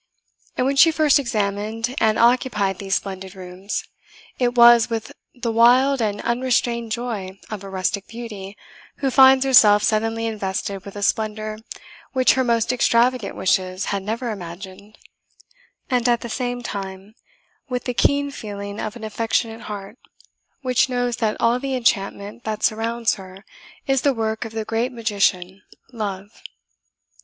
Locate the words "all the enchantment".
21.39-22.43